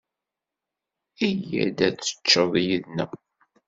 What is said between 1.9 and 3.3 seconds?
teččeḍ yid-neɣ.